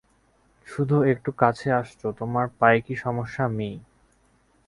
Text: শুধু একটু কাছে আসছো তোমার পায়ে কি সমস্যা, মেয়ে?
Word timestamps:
শুধু 0.67 0.97
একটু 1.03 1.29
কাছে 1.37 1.67
আসছো 1.71 2.07
তোমার 2.19 2.45
পায়ে 2.59 2.79
কি 2.81 2.93
সমস্যা, 2.95 3.43
মেয়ে? 3.49 3.77